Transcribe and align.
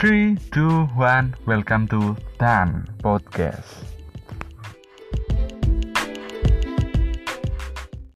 3, 0.00 0.34
2, 0.50 0.96
1 0.96 1.34
Welcome 1.44 1.86
to 1.88 2.16
Tan 2.38 2.88
Podcast. 3.04 3.99